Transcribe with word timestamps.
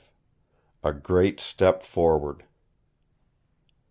A 0.83 0.93
GREAT 0.93 1.39
STEP 1.39 1.83
FORWARD. 1.83 2.45